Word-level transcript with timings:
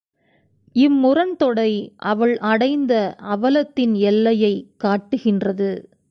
இம்முரண்தொடை 0.75 1.89
அவள் 1.95 2.37
அடைந்த 2.37 3.15
அவலத்தின் 3.17 3.93
எல்லையைக் 3.93 4.67
காட்டுகின்றது. 4.77 5.91